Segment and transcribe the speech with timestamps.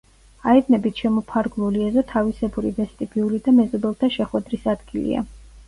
[0.53, 5.27] აივნებით შემოფარგლული ეზო თავისებური ვესტიბიული და მეზობელთა შეხვედრის ადგილია.